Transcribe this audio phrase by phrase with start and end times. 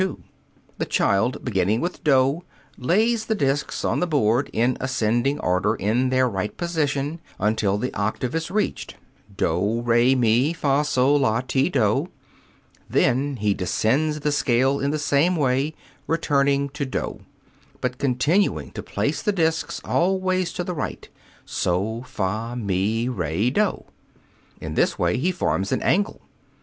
[0.01, 0.23] 32.)
[0.79, 2.41] The child beginning with doh,
[2.75, 7.93] lays the discs on the board in ascending order in their right position until the
[7.93, 8.95] octave is reached:
[9.37, 12.07] doh, re, mi, fah, soh, lah, ti, doh.
[12.89, 15.75] Then he descends the scale in the same way,
[16.07, 17.19] returning to doh,
[17.79, 21.07] but continuing to place the discs always to the right:
[21.45, 23.85] soh, fah, mi, re, doh.
[24.59, 26.21] In this way he forms an angle.